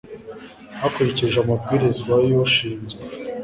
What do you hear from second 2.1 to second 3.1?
y ushinzwe